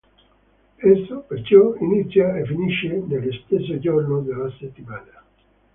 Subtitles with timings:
[0.79, 5.23] Esso, perciò, inizia e finisce nello stesso giorno della settimana.